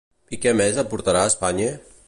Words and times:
I 0.37 0.39
què 0.45 0.53
més 0.61 0.79
aportarà 0.85 1.23
Espanya? 1.33 1.73